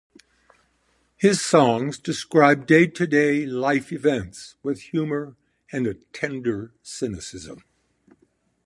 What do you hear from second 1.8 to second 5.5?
describe day-to-day life events with humour